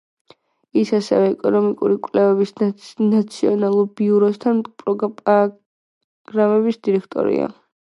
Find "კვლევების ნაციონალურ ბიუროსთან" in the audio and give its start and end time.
2.07-4.67